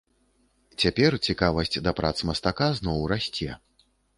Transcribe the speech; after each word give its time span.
Цяпер 0.83 1.17
цікавасць 1.27 1.81
да 1.89 1.95
прац 2.01 2.13
мастака 2.31 2.73
зноў 2.81 3.07
расце. 3.17 3.51